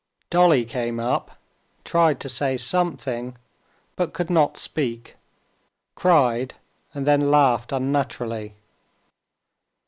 Dolly 0.31 0.65
came 0.65 0.99
up, 0.99 1.37
tried 1.83 2.19
to 2.21 2.27
say 2.27 2.57
something, 2.57 3.37
but 3.95 4.13
could 4.13 4.31
not 4.31 4.57
speak, 4.57 5.15
cried, 5.93 6.55
and 6.95 7.05
then 7.05 7.29
laughed 7.29 7.71
unnaturally. 7.71 8.55